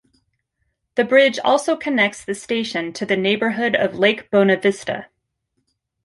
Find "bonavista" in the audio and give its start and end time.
4.31-5.05